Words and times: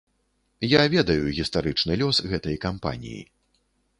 Я 0.79 0.83
ведаю 0.93 1.33
гістарычны 1.39 1.99
лёс 2.03 2.17
гэтай 2.31 2.55
кампаніі. 2.65 3.21